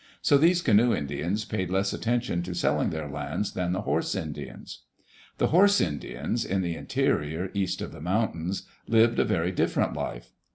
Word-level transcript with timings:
So 0.23 0.35
these 0.35 0.63
canoe 0.63 0.95
Indians 0.95 1.45
paid 1.45 1.69
less 1.69 1.93
attention 1.93 2.41
to 2.41 2.55
selling 2.55 2.89
their 2.89 3.07
lands 3.07 3.53
than 3.53 3.71
the 3.71 3.81
horse 3.83 4.15
Indians. 4.15 4.79
The 5.37 5.49
horse 5.49 5.79
Indians, 5.79 6.43
in 6.43 6.63
the 6.63 6.75
interior, 6.75 7.51
east 7.53 7.83
of 7.83 7.91
the 7.91 8.01
mountains, 8.01 8.63
lived 8.87 9.19
a 9.19 9.23
very 9.23 9.51
different 9.51 9.93
life. 9.93 10.31